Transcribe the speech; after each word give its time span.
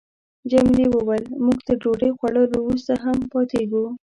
جميلې 0.51 0.87
وويل: 0.91 1.25
موږ 1.45 1.57
تر 1.67 1.75
ډوډۍ 1.81 2.11
خوړلو 2.17 2.57
وروسته 2.61 2.93
هم 3.03 3.17
پاتېږو. 3.31 3.83